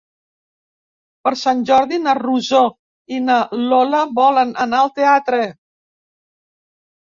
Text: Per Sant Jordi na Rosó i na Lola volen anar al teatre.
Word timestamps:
Per 1.27 1.33
Sant 1.41 1.61
Jordi 1.71 1.99
na 2.05 2.15
Rosó 2.21 2.63
i 3.17 3.21
na 3.27 3.37
Lola 3.67 4.01
volen 4.23 4.57
anar 4.67 4.83
al 4.87 4.93
teatre. 4.99 5.45